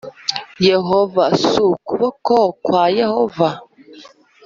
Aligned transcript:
Yehova 0.69 1.23
s 1.45 1.45
ukuboko 1.69 2.37
kwa 2.63 2.83
Yehova 2.99 3.49